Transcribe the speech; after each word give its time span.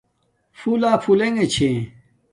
پھُلݳ 0.57 0.93
پھُلݵݣݺ 1.03 1.45
چھݺ. 1.53 1.69